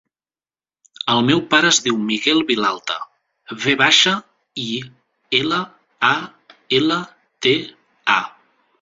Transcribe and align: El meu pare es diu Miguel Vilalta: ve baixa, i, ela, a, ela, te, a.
El 1.15 1.19
meu 1.27 1.43
pare 1.51 1.69
es 1.73 1.79
diu 1.87 1.99
Miguel 2.07 2.41
Vilalta: 2.53 2.97
ve 3.67 3.77
baixa, 3.83 4.17
i, 4.65 4.83
ela, 5.43 5.63
a, 6.13 6.15
ela, 6.83 7.03
te, 7.47 7.59
a. 8.19 8.23